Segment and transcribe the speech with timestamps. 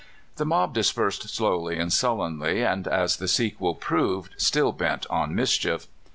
[0.37, 5.85] The mob dispersed slowly and sullenly, and, as the sequel proved, still bent on mischief.